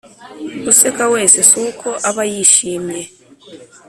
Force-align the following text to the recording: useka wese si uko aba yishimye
useka 0.71 1.03
wese 1.13 1.39
si 1.49 1.57
uko 1.69 1.87
aba 2.09 2.23
yishimye 2.31 3.01